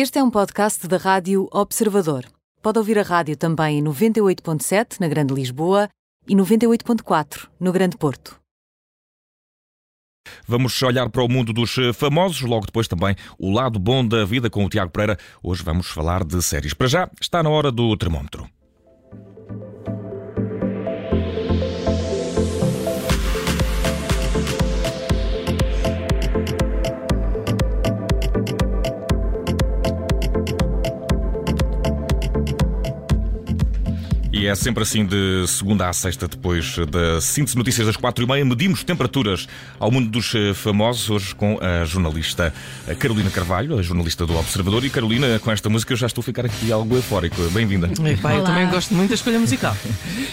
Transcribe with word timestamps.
Este 0.00 0.20
é 0.20 0.22
um 0.22 0.30
podcast 0.30 0.86
da 0.86 0.96
Rádio 0.96 1.48
Observador. 1.50 2.24
Pode 2.62 2.78
ouvir 2.78 3.00
a 3.00 3.02
rádio 3.02 3.36
também 3.36 3.80
em 3.80 3.82
98.7 3.82 5.00
na 5.00 5.08
Grande 5.08 5.34
Lisboa 5.34 5.88
e 6.24 6.36
98.4 6.36 7.48
no 7.58 7.72
Grande 7.72 7.96
Porto. 7.96 8.38
Vamos 10.46 10.80
olhar 10.84 11.10
para 11.10 11.24
o 11.24 11.28
mundo 11.28 11.52
dos 11.52 11.74
famosos, 11.96 12.42
logo 12.42 12.66
depois 12.66 12.86
também 12.86 13.16
o 13.40 13.50
lado 13.50 13.80
bom 13.80 14.06
da 14.06 14.24
vida 14.24 14.48
com 14.48 14.64
o 14.64 14.68
Tiago 14.68 14.92
Pereira. 14.92 15.18
Hoje 15.42 15.64
vamos 15.64 15.88
falar 15.88 16.22
de 16.22 16.40
séries. 16.44 16.74
Para 16.74 16.86
já, 16.86 17.10
está 17.20 17.42
na 17.42 17.50
hora 17.50 17.72
do 17.72 17.96
termómetro. 17.96 18.48
E 34.38 34.46
é 34.46 34.54
sempre 34.54 34.84
assim 34.84 35.04
de 35.04 35.44
segunda 35.48 35.88
a 35.88 35.92
sexta, 35.92 36.28
depois 36.28 36.76
da 36.92 37.20
síntese 37.20 37.54
de 37.54 37.58
notícias 37.58 37.84
das 37.88 37.96
quatro 37.96 38.24
e 38.24 38.28
meia. 38.28 38.44
Medimos 38.44 38.84
temperaturas 38.84 39.48
ao 39.80 39.90
mundo 39.90 40.08
dos 40.08 40.32
eh, 40.32 40.54
famosos, 40.54 41.10
hoje 41.10 41.34
com 41.34 41.58
a 41.60 41.84
jornalista 41.84 42.54
Carolina 43.00 43.30
Carvalho, 43.30 43.76
a 43.76 43.82
jornalista 43.82 44.24
do 44.24 44.38
Observador. 44.38 44.84
E 44.84 44.90
Carolina, 44.90 45.40
com 45.40 45.50
esta 45.50 45.68
música 45.68 45.92
eu 45.92 45.96
já 45.96 46.06
estou 46.06 46.22
a 46.22 46.24
ficar 46.24 46.46
aqui 46.46 46.70
algo 46.70 46.94
eufórico. 46.94 47.42
Bem-vinda. 47.50 47.90
Epá, 48.08 48.32
eu 48.32 48.44
também 48.44 48.68
gosto 48.68 48.94
muito 48.94 49.08
da 49.08 49.16
escolha 49.16 49.40
musical. 49.40 49.76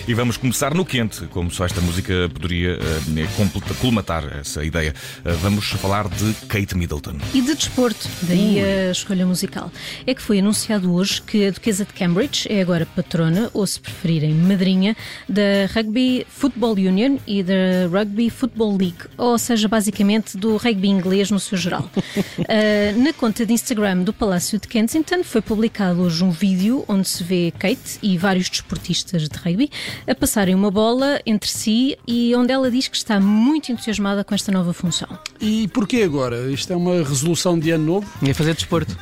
E 0.07 0.13
vamos 0.13 0.37
começar 0.37 0.75
no 0.75 0.85
quente, 0.85 1.25
como 1.31 1.49
só 1.49 1.65
esta 1.65 1.81
música 1.81 2.29
poderia 2.31 2.77
uh, 2.77 3.75
colmatar 3.81 4.23
essa 4.39 4.63
ideia. 4.63 4.93
Uh, 5.25 5.35
vamos 5.37 5.65
falar 5.71 6.07
de 6.09 6.31
Kate 6.47 6.77
Middleton. 6.77 7.17
E 7.33 7.41
de 7.41 7.55
desporto, 7.55 8.07
daí 8.21 8.59
a 8.63 8.91
escolha 8.91 9.25
musical. 9.25 9.71
É 10.05 10.13
que 10.13 10.21
foi 10.21 10.37
anunciado 10.37 10.93
hoje 10.93 11.23
que 11.23 11.47
a 11.47 11.49
Duquesa 11.49 11.85
de 11.85 11.93
Cambridge 11.93 12.47
é 12.51 12.61
agora 12.61 12.85
patrona, 12.85 13.49
ou 13.51 13.65
se 13.65 13.79
preferirem, 13.95 14.33
madrinha 14.33 14.95
da 15.27 15.65
Rugby 15.73 16.25
Football 16.29 16.73
Union 16.73 17.17
e 17.25 17.41
da 17.41 17.87
Rugby 17.91 18.29
Football 18.29 18.77
League, 18.77 19.05
ou 19.17 19.37
seja, 19.37 19.67
basicamente 19.67 20.37
do 20.37 20.57
rugby 20.57 20.89
inglês 20.89 21.31
no 21.31 21.39
seu 21.39 21.57
geral. 21.57 21.89
uh, 21.95 23.01
na 23.01 23.13
conta 23.13 23.45
de 23.45 23.53
Instagram 23.53 24.03
do 24.03 24.13
Palácio 24.13 24.59
de 24.59 24.67
Kensington 24.67 25.23
foi 25.23 25.41
publicado 25.41 26.01
hoje 26.01 26.23
um 26.23 26.31
vídeo 26.31 26.83
onde 26.87 27.07
se 27.07 27.23
vê 27.23 27.51
Kate 27.57 27.99
e 28.03 28.17
vários 28.17 28.49
desportistas 28.49 29.29
de 29.29 29.37
rugby 29.37 29.71
a 30.05 30.13
passarem 30.13 30.53
uma 30.53 30.69
bola 30.69 31.21
entre 31.25 31.49
si 31.49 31.97
e 32.05 32.35
onde 32.35 32.51
ela 32.51 32.69
diz 32.69 32.87
que 32.87 32.97
está 32.97 33.19
muito 33.19 33.71
entusiasmada 33.71 34.23
com 34.23 34.35
esta 34.35 34.51
nova 34.51 34.73
função. 34.73 35.07
E 35.45 35.67
porquê 35.67 36.01
agora? 36.01 36.51
Isto 36.51 36.73
é 36.73 36.75
uma 36.75 37.03
resolução 37.03 37.59
de 37.59 37.69
ano 37.69 37.85
novo? 37.85 38.11
Ia 38.23 38.33
fazer 38.33 38.55
desporto. 38.55 38.97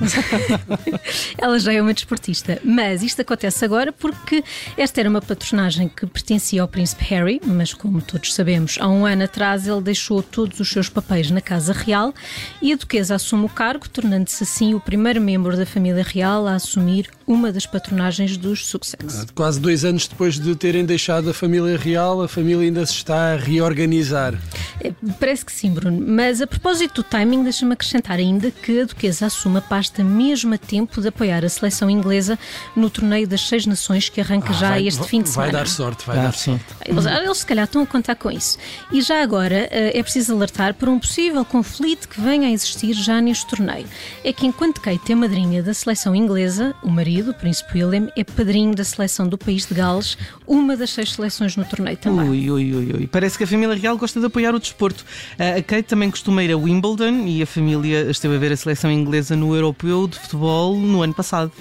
ela 1.40 1.58
já 1.58 1.72
é 1.72 1.82
uma 1.82 1.94
desportista, 1.94 2.60
mas 2.66 3.02
isto 3.02 3.22
acontece 3.22 3.64
agora 3.64 3.94
porque 3.94 4.44
esta 4.76 5.00
era 5.00 5.10
uma 5.10 5.22
patronagem 5.22 5.88
que 5.88 6.06
pertencia 6.06 6.62
ao 6.62 6.68
príncipe 6.68 7.06
Harry, 7.06 7.40
mas 7.46 7.74
como 7.74 8.02
todos 8.02 8.34
sabemos, 8.34 8.78
há 8.82 8.90
um 8.90 9.06
ano 9.06 9.24
atrás 9.24 9.66
ele 9.66 9.80
deixou 9.80 10.22
todos 10.22 10.60
os 10.60 10.68
seus 10.68 10.90
papéis 10.90 11.32
na 11.32 11.40
Casa 11.40 11.72
Real 11.72 12.14
e 12.62 12.74
a 12.74 12.76
duquesa 12.76 13.16
assume 13.16 13.46
o 13.46 13.50
cargo, 13.50 13.88
tornando-se 13.88 14.44
assim 14.44 14.74
o 14.74 14.82
primeiro 14.82 15.22
membro 15.22 15.56
da 15.56 15.66
família 15.66 16.04
real 16.04 16.46
a 16.46 16.56
assumir 16.56 17.10
uma 17.26 17.54
das 17.54 17.66
patronagens 17.66 18.36
dos 18.36 18.68
Sussex. 18.68 19.22
Ah, 19.22 19.26
quase 19.34 19.62
dois 19.62 19.86
anos 19.86 20.08
depois 20.08 20.38
de 20.38 20.54
terem 20.58 20.84
deixado 20.84 21.30
a 21.30 21.34
família 21.34 21.78
real, 21.78 22.22
a 22.22 22.28
família 22.28 22.66
ainda 22.66 22.86
se 22.86 22.96
está 22.96 23.34
a 23.34 23.38
reorganizar. 23.38 24.38
É, 24.82 24.92
parece 25.20 25.46
que 25.46 25.52
sim, 25.52 25.72
Bruno. 25.72 26.04
Mas 26.06 26.33
a 26.42 26.48
propósito 26.48 27.02
do 27.02 27.04
timing, 27.04 27.44
deixa-me 27.44 27.74
acrescentar 27.74 28.20
ainda 28.20 28.52
que 28.52 28.82
a 28.82 28.86
Duquesa 28.86 29.28
assume 29.28 29.58
a 29.58 29.62
pasta 29.62 30.04
mesmo 30.04 30.54
a 30.54 30.58
tempo 30.58 31.02
de 31.02 31.08
apoiar 31.08 31.46
a 31.46 31.50
seleção 31.50 31.90
inglesa 31.90 32.38
no 32.76 32.90
torneio 32.90 33.28
das 33.28 33.48
Seis 33.48 33.66
Nações 33.66 34.10
que 34.10 34.20
arranca 34.20 34.50
ah, 34.50 34.54
já 34.54 34.70
vai, 34.72 34.88
este 34.88 35.04
fim 35.04 35.22
de 35.22 35.30
semana. 35.30 35.52
Vai 35.52 35.62
dar 35.62 35.68
sorte, 35.68 36.06
vai 36.06 36.18
ah, 36.20 36.24
dar 36.24 36.34
sorte. 36.34 36.66
Eles, 36.86 37.06
eles 37.06 37.38
se 37.38 37.46
calhar 37.46 37.66
estão 37.66 37.82
a 37.84 37.86
contar 37.86 38.16
com 38.16 38.30
isso. 38.30 38.58
E 38.92 39.02
já 39.02 39.22
agora 39.22 39.68
eh, 39.72 39.98
é 39.98 40.04
preciso 40.04 40.34
alertar 40.34 40.74
para 40.74 40.90
um 40.90 41.00
possível 41.00 41.46
conflito 41.46 42.10
que 42.10 42.20
venha 42.20 42.48
a 42.48 42.52
existir 42.52 42.94
já 42.94 43.22
neste 43.22 43.48
torneio. 43.48 43.88
É 44.24 44.34
que 44.34 44.46
enquanto 44.46 44.82
Kate 44.82 45.12
é 45.12 45.16
madrinha 45.16 45.64
da 45.64 45.74
seleção 45.74 46.16
inglesa, 46.16 46.76
o 46.84 46.90
marido 46.90 47.14
marido, 47.14 47.32
o 47.32 47.34
príncipe 47.34 47.84
William, 47.84 48.08
é 48.16 48.24
padrinho 48.24 48.74
da 48.74 48.84
seleção 48.84 49.28
do 49.28 49.38
país 49.38 49.66
de 49.66 49.74
Gales, 49.74 50.18
uma 50.48 50.76
das 50.76 50.90
seis 50.90 51.14
seleções 51.14 51.56
no 51.56 51.64
torneio 51.64 51.98
também. 51.98 52.30
Ui, 52.30 52.52
ui, 52.52 52.74
ui, 52.74 52.94
ui. 52.94 53.08
Parece 53.08 53.38
que 53.38 53.44
a 53.44 53.48
família 53.48 53.76
real 53.76 53.98
gosta 53.98 54.20
de 54.20 54.26
apoiar 54.26 54.56
o 54.56 54.60
desporto. 54.60 55.06
A 55.38 55.62
Kate 55.62 55.84
também 55.84 56.10
costuma 56.14 56.44
ir 56.44 56.52
a 56.52 56.58
Wimbledon 56.58 57.26
e 57.26 57.42
a 57.42 57.48
família 57.48 58.02
esteve 58.08 58.36
a 58.36 58.38
ver 58.38 58.52
a 58.52 58.56
seleção 58.56 58.92
inglesa 58.92 59.36
no 59.36 59.56
Europeu 59.56 60.08
de 60.08 60.20
Futebol 60.20 60.78
no 60.78 61.02
ano 61.02 61.12
passado. 61.12 61.52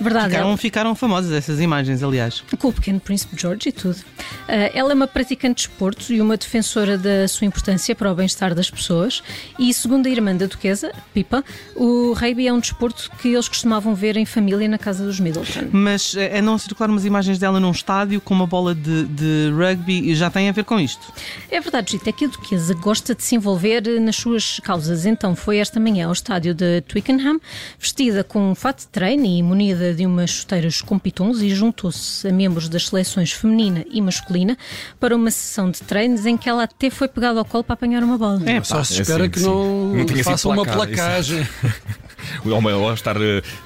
Verdade. 0.00 0.30
Ficaram, 0.30 0.48
ela... 0.48 0.56
ficaram 0.56 0.94
famosas 0.94 1.32
essas 1.32 1.60
imagens, 1.60 2.02
aliás. 2.02 2.42
Com 2.58 2.68
o 2.68 2.72
pequeno 2.72 3.00
príncipe 3.00 3.40
George 3.40 3.68
e 3.68 3.72
tudo. 3.72 3.96
Uh, 3.96 4.70
ela 4.74 4.92
é 4.92 4.94
uma 4.94 5.06
praticante 5.06 5.54
de 5.54 5.60
esportes 5.62 6.10
e 6.10 6.20
uma 6.20 6.36
defensora 6.36 6.98
da 6.98 7.26
sua 7.28 7.46
importância 7.46 7.94
para 7.94 8.10
o 8.10 8.14
bem-estar 8.14 8.54
das 8.54 8.70
pessoas. 8.70 9.22
E 9.58 9.72
segundo 9.72 10.06
a 10.06 10.10
irmã 10.10 10.34
da 10.34 10.46
duquesa, 10.46 10.92
Pipa, 11.12 11.44
o 11.74 12.12
rugby 12.12 12.48
é 12.48 12.52
um 12.52 12.60
desporto 12.60 13.10
que 13.20 13.28
eles 13.28 13.48
costumavam 13.48 13.94
ver 13.94 14.16
em 14.16 14.26
família 14.26 14.68
na 14.68 14.78
casa 14.78 15.04
dos 15.04 15.20
Middleton. 15.20 15.68
Mas 15.72 16.14
é 16.16 16.42
não 16.42 16.58
circular 16.58 16.90
umas 16.90 17.04
imagens 17.04 17.38
dela 17.38 17.60
num 17.60 17.70
estádio 17.70 18.20
com 18.20 18.34
uma 18.34 18.46
bola 18.46 18.74
de, 18.74 19.04
de 19.04 19.52
rugby 19.56 20.10
e 20.10 20.14
já 20.14 20.30
tem 20.30 20.48
a 20.48 20.52
ver 20.52 20.64
com 20.64 20.78
isto? 20.78 21.12
É 21.50 21.60
verdade, 21.60 21.92
Gita, 21.92 22.10
é 22.10 22.12
que 22.12 22.24
a 22.24 22.28
duquesa 22.28 22.74
gosta 22.74 23.14
de 23.14 23.22
se 23.22 23.34
envolver 23.34 23.82
nas 24.00 24.16
suas 24.16 24.60
causas. 24.60 25.06
Então 25.06 25.34
foi 25.36 25.58
esta 25.58 25.78
manhã 25.78 26.06
ao 26.06 26.12
estádio 26.12 26.54
de 26.54 26.80
Twickenham, 26.82 27.40
vestida 27.78 28.24
com 28.24 28.50
um 28.50 28.54
fato 28.54 28.80
de 28.80 28.88
treino 28.88 29.24
e 29.24 29.42
munida 29.54 29.94
de 29.94 30.04
umas 30.04 30.30
chuteiras 30.30 30.82
com 30.82 30.98
pitons 30.98 31.40
e 31.40 31.48
juntou-se 31.54 32.26
a 32.26 32.32
membros 32.32 32.68
das 32.68 32.88
seleções 32.88 33.30
feminina 33.30 33.84
e 33.88 34.02
masculina 34.02 34.58
para 34.98 35.14
uma 35.14 35.30
sessão 35.30 35.70
de 35.70 35.80
treinos 35.80 36.26
em 36.26 36.36
que 36.36 36.48
ela 36.48 36.64
até 36.64 36.90
foi 36.90 37.06
pegada 37.06 37.38
ao 37.38 37.44
colo 37.44 37.62
para 37.62 37.74
apanhar 37.74 38.02
uma 38.02 38.18
bola. 38.18 38.42
É, 38.50 38.62
só 38.64 38.82
se 38.82 39.00
espera 39.00 39.24
é 39.24 39.28
assim, 39.28 39.30
que 39.30 39.40
não, 39.40 39.94
não 39.94 40.24
faça 40.24 40.48
uma 40.48 40.64
placagem. 40.64 41.46
Ou 42.44 42.94
estar 42.94 43.16
uh, 43.16 43.20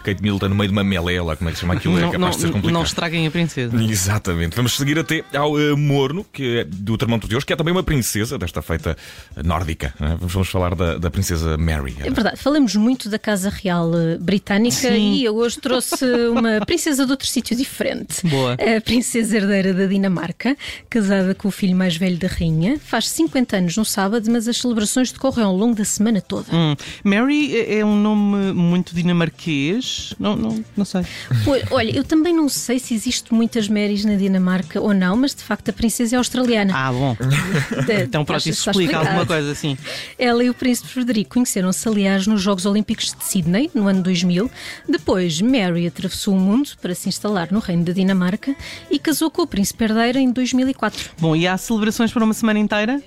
Kate 0.05 0.23
Middleton 0.23 0.49
no 0.49 0.55
meio 0.55 0.69
de 0.69 0.73
uma 0.73 0.85
melela, 0.85 1.37
como 1.37 1.49
é 1.49 1.53
que 1.53 1.59
se 1.59 1.63
chama 1.63 1.75
aquilo? 1.75 1.95
Não, 1.95 2.09
é 2.09 2.13
capaz 2.13 2.21
não, 2.21 2.31
de 2.31 2.37
ser 2.37 2.47
complicado. 2.49 2.73
Não 2.73 2.83
estraguem 2.83 3.27
a 3.27 3.31
princesa. 3.31 3.77
Exatamente. 3.83 4.57
Vamos 4.57 4.77
seguir 4.77 4.99
até 4.99 5.25
ao 5.35 5.53
uh, 5.53 5.77
Morno, 5.77 6.25
que 6.33 6.59
é 6.59 6.65
do 6.65 6.97
Termômetro 6.97 7.29
de 7.29 7.37
hoje, 7.37 7.47
que 7.47 7.53
é 7.53 7.57
também 7.57 7.73
uma 7.73 7.83
princesa 7.83 8.39
desta 8.39 8.63
feita 8.63 8.97
nórdica. 9.45 9.95
É? 10.01 10.17
Vamos 10.21 10.49
falar 10.49 10.75
da, 10.75 10.99
da 10.99 11.11
princesa 11.11 11.57
Mary. 11.57 11.97
É 12.01 12.11
verdade. 12.11 12.37
Falamos 12.37 12.75
muito 12.77 13.09
da 13.09 13.19
Casa 13.19 13.51
Real 13.51 13.91
Britânica 14.21 14.77
Sim. 14.77 15.15
e 15.15 15.25
eu 15.25 15.37
hoje 15.37 15.59
trouxe 15.61 16.05
uma 16.31 16.61
princesa 16.67 17.05
de 17.05 17.11
outro 17.11 17.27
sítio 17.27 17.57
diferente. 17.57 18.27
Boa. 18.27 18.55
A 18.55 18.81
princesa 18.81 19.37
herdeira 19.37 19.73
da 19.75 19.87
Dinamarca, 19.87 20.57
casada 20.89 21.35
com 21.35 21.49
o 21.49 21.51
filho 21.51 21.77
mais 21.77 21.97
velho 21.97 22.19
da 22.19 22.29
rainha. 22.29 22.79
Faz 22.79 23.09
50 23.09 23.57
anos 23.57 23.77
no 23.77 23.85
sábado, 23.85 24.31
mas 24.31 24.49
as 24.49 24.57
celebrações 24.59 25.13
decorrem 25.13 25.45
ao 25.45 25.55
longo 25.55 25.75
da 25.75 25.85
semana 25.85 26.21
toda. 26.21 26.55
Hum. 26.55 26.75
Mary 27.05 27.57
é, 27.57 27.79
é 27.79 27.85
um 27.85 27.97
nome 27.97 28.48
muito 28.53 28.95
dinamarquês? 28.95 30.15
Não, 30.19 30.37
não, 30.37 30.65
não 30.77 30.85
sei. 30.85 31.03
Pois, 31.45 31.65
olha, 31.71 31.97
eu 31.97 32.05
também 32.05 32.35
não 32.35 32.49
sei 32.49 32.79
se 32.79 32.95
existe 32.95 33.33
muitas 33.33 33.69
Marys 33.69 34.05
na 34.05 34.15
Dinamarca 34.15 34.81
ou 34.81 34.95
não, 34.95 35.17
mas 35.17 35.35
de 35.35 35.43
facto 35.43 35.69
a 35.71 35.73
princesa 35.73 36.17
é 36.17 36.19
australiana. 36.19 36.73
Ah, 36.75 36.93
bom. 36.93 37.17
De, 37.87 38.03
então 38.05 38.25
pronto, 38.25 38.49
isso 38.49 38.69
explica 38.69 38.99
alguma 38.99 39.27
coisa 39.27 39.53
assim. 39.53 39.77
Ela 40.19 40.45
e 40.45 40.51
o 40.51 40.55
príncipe 40.55 40.89
Frederico 40.89 41.35
conheceram-se, 41.35 41.89
aliás, 41.89 42.27
nos 42.27 42.41
Jogos 42.41 42.67
Olímpicos 42.67 43.15
de 43.15 43.25
Sydney, 43.25 43.71
no 43.75 43.87
ano 43.89 44.03
2000. 44.03 44.51
Depois, 44.89 45.41
Mary 45.41 45.87
atravessou 45.87 46.35
o 46.35 46.41
mundo 46.41 46.71
para 46.81 46.95
se 46.95 47.09
instalar 47.09 47.53
no 47.53 47.61
reino 47.61 47.85
da 47.85 47.93
Dinamarca 47.93 48.55
e 48.91 48.99
casou 48.99 49.31
com 49.31 49.43
o 49.43 49.47
príncipe 49.47 49.85
herdeiro 49.85 50.19
em 50.19 50.31
2004. 50.31 51.11
Bom, 51.19 51.37
e 51.37 51.47
há 51.47 51.57
celebrações 51.57 52.13
para 52.13 52.25
uma 52.25 52.35
semana 52.35 52.59
inteira? 52.59 53.01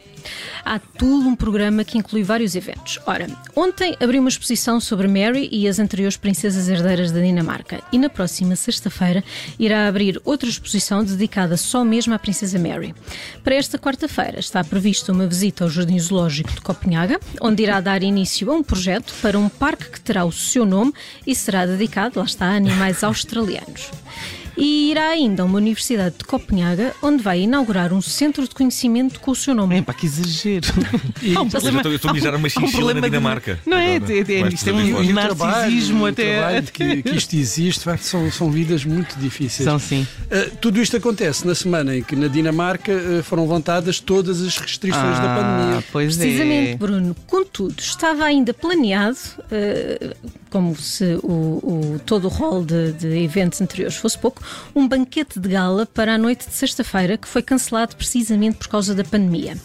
Há 0.64 0.80
todo 0.80 1.28
um 1.28 1.36
programa 1.36 1.84
que 1.84 1.98
inclui 1.98 2.24
vários 2.24 2.56
eventos. 2.56 3.00
Ora, 3.06 3.28
ontem 3.56 3.96
abriu 4.00 4.22
uma 4.22 4.30
exposição 4.30 4.80
sobre 4.80 5.08
Mary 5.08 5.50
e 5.52 5.68
as 5.68 5.80
anteriores 5.80 6.18
princesas 6.18 6.68
herdeiras 6.68 7.12
da 7.12 7.20
Dinamarca 7.20 7.82
e 7.92 7.98
na 7.98 8.10
próxima 8.10 8.56
sexta-feira 8.56 9.24
irá 9.60 9.88
abrir 9.88 10.22
outra 10.24 10.50
exposição 10.50 11.04
dedicada 11.04 11.58
só 11.58 11.84
mesmo 11.84 12.14
à 12.14 12.20
princesa 12.20 12.60
Mary. 12.60 12.94
Para 13.44 13.56
esta 13.56 13.78
quarta-feira 13.78 14.40
está 14.40 14.64
prevista 14.64 15.12
uma 15.12 15.28
visita 15.28 15.64
ao 15.64 15.70
Jardim 15.70 16.00
Zoológico 16.00 16.52
de 16.54 16.62
Copenhaga, 16.62 17.20
onde 17.42 17.64
irá 17.64 17.80
dar 17.80 18.04
início 18.04 18.52
a 18.52 18.56
um 18.56 18.64
projeto 18.64 19.14
para 19.22 19.38
um 19.38 19.50
parque 19.50 19.90
que 19.90 20.02
terá 20.02 20.26
o 20.26 20.32
seu 20.32 20.66
nome 20.66 20.94
e 21.26 21.36
será 21.36 21.66
dedicado, 21.66 22.20
lá 22.20 22.26
está, 22.26 22.48
a 22.48 22.56
animais 22.56 23.04
australianos 23.04 23.90
e 24.62 24.92
irá 24.92 25.08
ainda 25.08 25.42
a 25.42 25.46
uma 25.46 25.58
universidade 25.58 26.20
de 26.20 26.24
Copenhaga, 26.24 26.94
onde 27.02 27.24
vai 27.24 27.42
inaugurar 27.42 27.92
um 27.92 28.00
centro 28.00 28.48
de 28.48 28.54
conhecimento 28.54 29.20
com 29.20 29.32
o 29.32 29.36
seu 29.36 29.56
nome. 29.56 29.80
É, 29.80 29.82
pá, 29.82 29.92
que 29.92 30.06
exagero. 30.06 30.68
E, 31.22 31.38
um 31.38 31.48
problema, 31.48 31.82
eu 31.84 31.96
estou 31.96 32.10
a 32.10 32.14
mijar 32.14 32.36
uma 32.36 32.50
chinchila 32.50 32.96
na 32.96 33.02
Dinamarca. 33.02 33.60
De, 33.64 33.70
não 33.70 33.78
é, 33.78 33.98
é, 33.98 33.98
é, 33.98 34.48
isto 34.48 34.70
é 34.70 34.74
um 34.74 35.14
narcisismo 35.14 36.06
até. 36.06 36.62
Que, 36.64 37.04
que 37.04 37.16
isto 37.16 37.36
existe, 37.36 37.86
são, 38.00 38.32
são 38.32 38.52
vidas 38.52 38.84
muito 38.84 39.16
difíceis. 39.20 39.68
São 39.68 39.78
sim. 39.78 40.06
Uh, 40.26 40.56
tudo 40.58 40.82
isto 40.82 40.98
acontece 40.98 41.46
na 41.46 41.54
semana 41.54 41.96
em 41.96 42.04
que 42.04 42.16
na 42.16 42.28
Dinamarca 42.28 42.92
uh, 42.92 43.24
foram 43.24 43.44
levantadas 43.44 44.00
todas 44.00 44.42
as 44.42 44.58
restrições 44.58 45.18
ah, 45.18 45.22
da 45.22 45.36
pandemia. 45.36 45.84
Pois 45.92 46.18
Precisamente, 46.18 46.72
é. 46.72 46.76
Bruno. 46.76 47.16
Contudo, 47.28 47.76
estava 47.80 48.24
ainda 48.26 48.54
planeado 48.54 49.18
uh, 49.18 50.16
como 50.52 50.76
se 50.76 51.18
o, 51.24 51.96
o 51.96 52.02
todo 52.06 52.26
o 52.26 52.28
rol 52.28 52.64
de, 52.64 52.92
de, 52.92 53.24
eventos 53.24 53.62
anteriores 53.62 53.96
fosse 53.96 54.18
pouco, 54.18 54.42
um 54.76 54.88
banquete 54.88 55.40
de 55.40 55.50
gala 55.50 55.86
para 55.86 56.16
a 56.16 56.18
noite 56.18 56.48
de 56.48 56.54
sexta-feira 56.54 57.18
que 57.18 57.28
foi 57.28 57.42
cancelado 57.42 57.96
precisamente 57.96 58.58
por 58.58 58.68
causa 58.68 58.94
da 58.94 59.04
pandemia. 59.04 59.58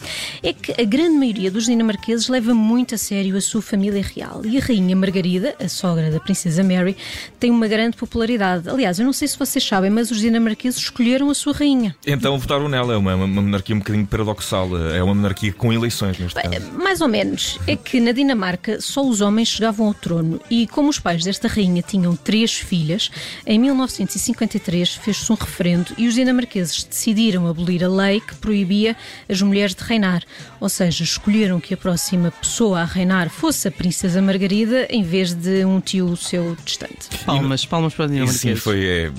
É 0.43 0.53
que 0.53 0.81
a 0.81 0.85
grande 0.85 1.17
maioria 1.19 1.50
dos 1.50 1.65
dinamarqueses 1.65 2.29
leva 2.29 2.55
muito 2.55 2.94
a 2.94 2.99
sério 2.99 3.37
a 3.37 3.41
sua 3.41 3.61
família 3.61 4.03
real 4.03 4.43
e 4.44 4.56
a 4.56 4.61
rainha 4.61 4.94
Margarida, 4.94 5.56
a 5.61 5.69
sogra 5.69 6.11
da 6.11 6.21
princesa 6.21 6.62
Mary, 6.62 6.97
tem 7.41 7.50
uma 7.50 7.67
grande 7.67 7.97
popularidade. 7.97 8.69
Aliás, 8.69 8.99
eu 8.99 9.05
não 9.05 9.12
sei 9.12 9.27
se 9.27 9.37
vocês 9.37 9.67
sabem, 9.67 9.91
mas 9.91 10.11
os 10.12 10.21
dinamarqueses 10.21 10.79
escolheram 10.79 11.29
a 11.31 11.35
sua 11.35 11.53
rainha. 11.53 11.97
Então 12.06 12.38
votaram 12.38 12.69
nela, 12.69 12.94
é 12.94 12.97
uma, 12.97 13.17
uma 13.17 13.27
monarquia 13.27 13.75
um 13.75 13.81
bocadinho 13.81 14.06
paradoxal, 14.06 14.69
é 14.93 15.03
uma 15.03 15.15
monarquia 15.15 15.53
com 15.53 15.73
eleições 15.73 16.17
neste 16.19 16.41
caso. 16.41 16.73
Mais 16.73 17.00
ou 17.00 17.09
menos. 17.09 17.59
É 17.67 17.75
que 17.75 17.99
na 17.99 18.12
Dinamarca 18.12 18.81
só 18.81 19.05
os 19.05 19.21
homens 19.21 19.49
chegavam 19.49 19.88
ao 19.88 19.94
trono 19.94 20.41
e 20.49 20.67
como 20.76 20.90
os 20.90 20.99
pais 20.99 21.25
desta 21.25 21.49
rainha 21.49 21.81
tinham 21.81 22.14
três 22.14 22.52
filhas, 22.52 23.11
em 23.46 23.58
1953 23.58 24.96
fez-se 24.96 25.32
um 25.32 25.34
referendo 25.34 25.94
e 25.96 26.06
os 26.06 26.12
dinamarqueses 26.12 26.84
decidiram 26.84 27.49
abolir 27.49 27.82
a 27.82 27.88
lei 27.88 28.20
que 28.20 28.34
proibia 28.34 28.94
as 29.26 29.40
mulheres 29.40 29.75
de 29.75 29.82
reinar. 29.82 30.23
Ou 30.61 30.69
seja, 30.69 31.02
escolheram 31.02 31.58
que 31.61 31.73
a 31.73 31.78
próxima 31.78 32.31
pessoa 32.31 32.81
a 32.81 32.84
reinar 32.84 33.31
fosse 33.31 33.69
a 33.69 33.70
princesa 33.70 34.20
Margarida 34.20 34.87
em 34.90 35.02
vez 35.02 35.32
de 35.32 35.64
um 35.64 35.81
tio 35.81 36.14
seu 36.14 36.55
distante. 36.62 37.08
Palmas, 37.25 37.64
palmas 37.64 37.94
para 37.94 38.05
a 38.05 38.08
Dinamarca. 38.08 38.38
Sim, 38.38 38.55
foi. 38.55 38.84
É, 38.84 39.12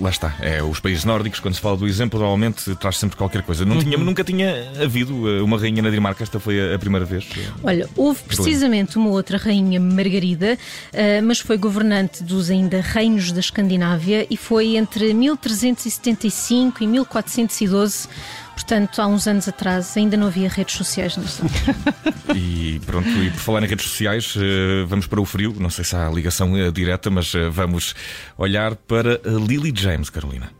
lá 0.00 0.08
está. 0.08 0.34
É, 0.40 0.62
os 0.62 0.80
países 0.80 1.04
nórdicos, 1.04 1.40
quando 1.40 1.54
se 1.54 1.60
fala 1.60 1.76
do 1.76 1.86
exemplo, 1.86 2.18
normalmente 2.18 2.74
traz 2.76 2.96
sempre 2.96 3.18
qualquer 3.18 3.42
coisa. 3.42 3.66
Não 3.66 3.76
uhum. 3.76 3.82
tinha, 3.82 3.98
nunca 3.98 4.24
tinha 4.24 4.72
havido 4.82 5.28
eh, 5.28 5.42
uma 5.42 5.58
rainha 5.58 5.82
na 5.82 5.90
Dinamarca, 5.90 6.22
esta 6.22 6.40
foi 6.40 6.74
a 6.74 6.78
primeira 6.78 7.04
vez. 7.04 7.26
Olha, 7.62 7.86
houve 7.94 8.22
precisamente 8.22 8.96
uma 8.96 9.10
outra 9.10 9.36
rainha 9.36 9.78
Margarida, 9.78 10.53
eh, 10.92 11.20
mas 11.20 11.40
foi 11.40 11.56
governante 11.56 12.22
dos 12.22 12.50
ainda 12.50 12.80
reinos 12.80 13.32
da 13.32 13.40
Escandinávia 13.40 14.26
e 14.28 14.36
foi 14.36 14.76
entre 14.76 15.12
1375 15.12 16.82
e 16.82 16.86
1412 16.86 18.08
Portanto, 18.54 19.02
há 19.02 19.06
uns 19.08 19.26
anos 19.26 19.48
atrás 19.48 19.96
ainda 19.96 20.16
não 20.16 20.28
havia 20.28 20.48
redes 20.48 20.76
sociais 20.76 21.16
nesta 21.16 21.44
E 22.34 22.80
pronto, 22.86 23.08
e 23.08 23.30
por 23.30 23.40
falar 23.40 23.62
em 23.64 23.66
redes 23.66 23.84
sociais, 23.86 24.34
eh, 24.36 24.84
vamos 24.86 25.08
para 25.08 25.20
o 25.20 25.24
frio. 25.24 25.54
Não 25.58 25.70
sei 25.70 25.84
se 25.84 25.96
há 25.96 26.08
ligação 26.08 26.56
eh, 26.56 26.70
direta, 26.70 27.10
mas 27.10 27.32
vamos 27.50 27.94
olhar 28.38 28.76
para 28.76 29.20
Lily 29.24 29.72
James, 29.74 30.08
Carolina. 30.08 30.50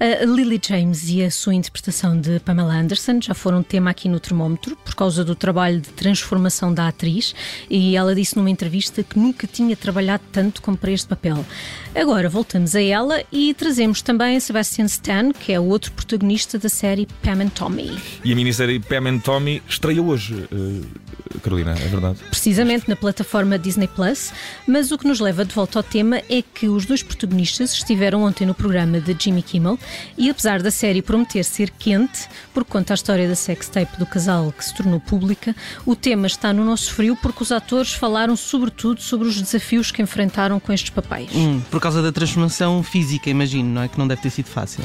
A 0.00 0.24
Lily 0.24 0.60
James 0.66 1.08
e 1.08 1.22
a 1.22 1.30
sua 1.30 1.54
interpretação 1.54 2.20
de 2.20 2.40
Pamela 2.40 2.74
Anderson 2.74 3.20
já 3.20 3.34
foram 3.34 3.62
tema 3.62 3.90
aqui 3.90 4.08
no 4.08 4.20
termómetro 4.20 4.76
por 4.76 4.94
causa 4.94 5.24
do 5.24 5.34
trabalho 5.34 5.80
de 5.80 5.90
transformação 5.90 6.72
da 6.72 6.88
atriz 6.88 7.34
e 7.70 7.96
ela 7.96 8.14
disse 8.14 8.36
numa 8.36 8.50
entrevista 8.50 9.02
que 9.02 9.18
nunca 9.18 9.46
tinha 9.46 9.76
trabalhado 9.76 10.22
tanto 10.32 10.60
como 10.62 10.76
para 10.76 10.90
este 10.90 11.08
papel. 11.08 11.44
Agora 11.94 12.28
voltamos 12.28 12.74
a 12.74 12.82
ela 12.82 13.22
e 13.30 13.54
trazemos 13.54 14.02
também 14.02 14.38
Sebastian 14.40 14.86
Stan, 14.86 15.32
que 15.32 15.52
é 15.52 15.60
o 15.60 15.64
outro 15.64 15.92
protagonista 15.92 16.58
da 16.58 16.68
série 16.68 17.06
Pam 17.22 17.42
and 17.42 17.48
Tommy. 17.48 17.96
E 18.24 18.32
a 18.32 18.36
minissérie 18.36 18.80
Pam 18.80 19.08
and 19.08 19.18
Tommy 19.20 19.62
estreia 19.68 20.02
hoje, 20.02 20.34
uh, 20.34 21.40
Carolina, 21.40 21.72
é 21.72 21.88
verdade? 21.88 22.18
Precisamente 22.30 22.88
na 22.88 22.96
plataforma 22.96 23.58
Disney 23.58 23.88
Plus, 23.88 24.32
mas 24.66 24.90
o 24.92 24.98
que 24.98 25.06
nos 25.06 25.20
leva 25.20 25.44
de 25.44 25.54
volta 25.54 25.78
ao 25.78 25.82
tema 25.82 26.20
é 26.28 26.42
que 26.42 26.68
os 26.68 26.84
dois 26.84 27.02
protagonistas 27.02 27.72
estiveram 27.72 28.22
ontem 28.22 28.46
no 28.46 28.54
programa 28.54 29.00
de 29.00 29.16
Jimmy 29.18 29.42
Kimmel 29.42 29.53
e 30.18 30.30
apesar 30.30 30.62
da 30.62 30.70
série 30.70 31.02
prometer 31.02 31.44
ser 31.44 31.70
quente, 31.70 32.28
porque 32.52 32.70
conta 32.70 32.92
a 32.92 32.96
história 32.96 33.28
da 33.28 33.34
sextape 33.34 33.98
do 33.98 34.06
casal 34.06 34.52
que 34.52 34.64
se 34.64 34.74
tornou 34.74 35.00
pública, 35.00 35.54
o 35.86 35.94
tema 35.94 36.26
está 36.26 36.52
no 36.52 36.64
nosso 36.64 36.92
frio 36.92 37.16
porque 37.20 37.42
os 37.42 37.52
atores 37.52 37.92
falaram 37.92 38.36
sobretudo 38.36 39.00
sobre 39.00 39.28
os 39.28 39.40
desafios 39.40 39.90
que 39.90 40.02
enfrentaram 40.02 40.58
com 40.58 40.72
estes 40.72 40.90
papéis. 40.90 41.30
Hum, 41.34 41.60
por 41.70 41.80
causa 41.80 42.02
da 42.02 42.10
transformação 42.12 42.82
física, 42.82 43.30
imagino, 43.30 43.68
não 43.68 43.82
é? 43.82 43.88
Que 43.88 43.98
não 43.98 44.08
deve 44.08 44.22
ter 44.22 44.30
sido 44.30 44.46
fácil. 44.46 44.82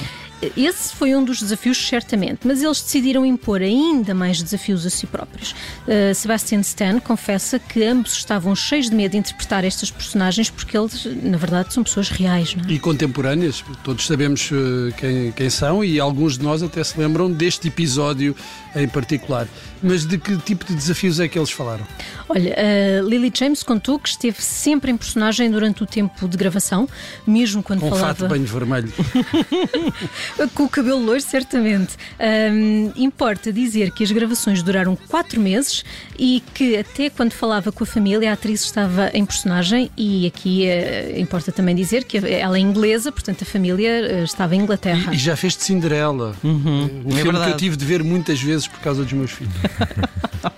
Esse 0.56 0.96
foi 0.96 1.16
um 1.16 1.24
dos 1.24 1.40
desafios, 1.40 1.78
certamente, 1.78 2.40
mas 2.46 2.64
eles 2.64 2.82
decidiram 2.82 3.26
impor 3.26 3.62
ainda 3.62 4.14
mais 4.14 4.42
desafios 4.42 4.86
a 4.86 4.90
si 4.90 5.06
próprios. 5.06 5.52
Uh, 5.52 6.14
Sebastian 6.16 6.62
Stan 6.62 7.00
confessa 7.00 7.60
que 7.60 7.84
ambos 7.84 8.14
estavam 8.14 8.56
cheios 8.56 8.90
de 8.90 8.96
medo 8.96 9.12
de 9.12 9.18
interpretar 9.18 9.66
estas 9.66 9.92
personagens 9.92 10.50
porque 10.50 10.78
eles, 10.78 11.06
na 11.22 11.38
verdade, 11.38 11.74
são 11.74 11.84
pessoas 11.84 12.10
reais. 12.10 12.56
Não 12.56 12.64
é? 12.64 12.72
E 12.72 12.80
contemporâneas, 12.80 13.64
todos 13.84 14.06
sabemos 14.06 14.50
uh, 14.52 14.94
quem, 14.98 15.32
quem 15.32 15.50
são 15.50 15.84
e 15.84 16.00
alguns 16.00 16.38
de 16.38 16.44
nós 16.44 16.64
até 16.64 16.84
se 16.84 16.98
lembram 17.00 17.32
deste 17.32 17.68
episódio 17.68 18.36
em 18.76 18.88
particular. 18.88 19.48
Mas 19.82 20.06
de 20.06 20.18
que 20.18 20.38
tipo 20.38 20.66
de 20.66 20.76
desafios 20.76 21.20
é 21.20 21.28
que 21.28 21.38
eles 21.38 21.52
falaram? 21.52 21.86
Olha, 22.28 22.54
uh, 22.54 23.08
Lily 23.08 23.32
James 23.34 23.64
contou 23.64 23.98
que 23.98 24.10
esteve 24.10 24.42
sempre 24.42 24.92
em 24.92 24.98
personagem 24.98 25.50
durante 25.50 25.84
o 25.84 25.86
tempo 25.86 26.28
de 26.28 26.38
gravação, 26.38 26.88
mesmo 27.26 27.64
quando 27.64 27.80
Com 27.80 27.90
falava. 27.90 28.14
Com 28.14 28.20
fato 28.20 28.30
banho 28.30 28.46
vermelho. 28.46 28.92
Com 30.54 30.64
o 30.64 30.70
cabelo 30.70 31.00
loiro, 31.00 31.22
certamente. 31.22 31.96
Um, 32.20 32.92
importa 32.96 33.52
dizer 33.52 33.92
que 33.92 34.04
as 34.04 34.12
gravações 34.12 34.64
duraram 34.64 34.96
quatro 34.96 35.40
meses 35.40 35.84
e 36.18 36.44
que 36.54 36.78
até 36.78 37.10
quando 37.10 37.34
falava 37.34 37.72
com 37.72 37.84
a 37.84 37.88
família 37.88 38.30
a 38.30 38.34
atriz 38.34 38.64
estava 38.64 39.10
em 39.14 39.26
personagem 39.26 39.90
e 39.98 40.28
aqui 40.28 40.68
uh, 40.68 41.20
importa 41.20 41.52
também 41.52 41.76
dizer 41.76 42.04
que 42.04 42.18
ela 42.18 42.58
é 42.58 42.60
inglesa, 42.60 43.12
portanto 43.12 43.42
a 43.42 43.46
família 43.46 44.22
uh, 44.22 44.24
estava 44.24 44.56
em 44.56 44.62
Inglaterra. 44.62 45.14
E, 45.14 45.16
e, 45.16 45.20
já 45.20 45.36
fez 45.36 45.56
de 45.56 45.64
Cinderela. 45.64 46.36
Uhum. 46.44 47.04
Um 47.06 47.10
é 47.10 47.16
filme 47.16 47.24
verdade. 47.24 47.46
que 47.46 47.52
eu 47.52 47.58
tive 47.58 47.76
de 47.76 47.86
ver 47.86 48.04
muitas 48.04 48.42
vezes 48.42 48.68
por 48.68 48.80
causa 48.80 49.04
dos 49.04 49.14
meus 49.14 49.32
filhos. 49.32 49.54
Uh, 49.56 50.50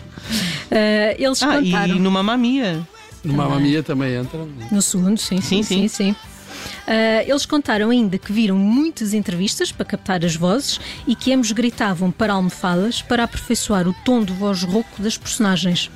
eles 1.17 1.41
ah, 1.41 1.57
contaram... 1.57 1.95
E 1.95 1.99
no 1.99 2.11
Mamma 2.11 2.37
Mia. 2.37 2.85
No 3.23 3.33
Mamma 3.33 3.59
Mia 3.59 3.83
também 3.83 4.15
entra. 4.15 4.39
No 4.71 4.81
segundo, 4.81 5.19
sim, 5.19 5.39
sim, 5.41 5.63
sim. 5.63 5.87
sim, 5.87 5.89
sim. 6.13 6.15
Uh, 6.87 7.27
eles 7.27 7.45
contaram 7.45 7.89
ainda 7.89 8.17
que 8.17 8.31
viram 8.31 8.57
muitas 8.57 9.13
entrevistas 9.13 9.71
para 9.71 9.85
captar 9.85 10.25
as 10.25 10.35
vozes 10.35 10.79
e 11.07 11.15
que 11.15 11.33
ambos 11.33 11.51
gritavam 11.51 12.11
para 12.11 12.33
almofadas 12.33 13.01
para 13.01 13.23
aperfeiçoar 13.23 13.87
o 13.87 13.95
tom 14.05 14.23
de 14.23 14.33
voz 14.33 14.63
rouco 14.63 15.01
das 15.01 15.17
personagens. 15.17 15.89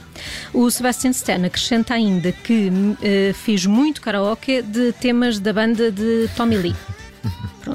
O 0.53 0.69
Sebastian 0.71 1.11
Stan 1.11 1.45
acrescenta 1.45 1.93
ainda 1.93 2.31
que 2.31 2.69
uh, 2.69 3.33
fez 3.33 3.65
muito 3.65 4.01
karaoke 4.01 4.61
de 4.61 4.93
temas 4.93 5.39
da 5.39 5.51
banda 5.51 5.91
de 5.91 6.29
Tommy 6.35 6.57
Lee. 6.57 6.75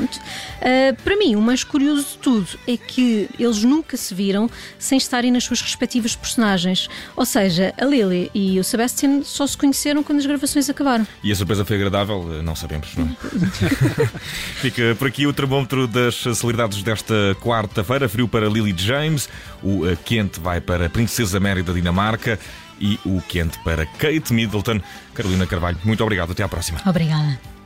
Pronto. 0.00 0.16
Uh, 0.16 1.02
para 1.02 1.16
mim, 1.16 1.36
o 1.36 1.40
mais 1.40 1.62
curioso 1.62 2.02
de 2.02 2.18
tudo 2.18 2.48
é 2.66 2.76
que 2.76 3.28
eles 3.38 3.62
nunca 3.62 3.96
se 3.96 4.14
viram 4.14 4.50
sem 4.78 4.96
estarem 4.96 5.30
nas 5.30 5.44
suas 5.44 5.60
respectivas 5.60 6.16
personagens. 6.16 6.88
Ou 7.14 7.26
seja, 7.26 7.74
a 7.78 7.84
Lily 7.84 8.30
e 8.34 8.58
o 8.58 8.64
Sebastian 8.64 9.22
só 9.22 9.46
se 9.46 9.56
conheceram 9.56 10.02
quando 10.02 10.18
as 10.18 10.26
gravações 10.26 10.70
acabaram. 10.70 11.06
E 11.22 11.30
a 11.30 11.36
surpresa 11.36 11.64
foi 11.64 11.76
agradável? 11.76 12.42
Não 12.42 12.56
sabemos, 12.56 12.88
não 12.96 13.06
é? 13.06 14.06
Fica 14.60 14.96
por 14.98 15.08
aqui 15.08 15.26
o 15.26 15.32
termómetro 15.32 15.86
das 15.86 16.14
celebridades 16.14 16.82
desta 16.82 17.36
quarta-feira. 17.40 18.08
Frio 18.08 18.26
para 18.26 18.48
Lily 18.48 18.74
James, 18.76 19.28
o 19.62 19.86
eh, 19.86 19.96
quente 20.04 20.40
vai 20.40 20.60
para 20.60 20.86
a 20.86 20.90
Princesa 20.90 21.38
Mary 21.38 21.62
da 21.62 21.72
Dinamarca 21.72 22.38
e 22.80 22.98
o 23.04 23.20
quente 23.20 23.58
para 23.58 23.84
Kate 23.84 24.32
Middleton. 24.32 24.80
Carolina 25.14 25.46
Carvalho, 25.46 25.78
muito 25.84 26.02
obrigado. 26.02 26.32
Até 26.32 26.42
à 26.42 26.48
próxima. 26.48 26.80
Obrigada. 26.86 27.59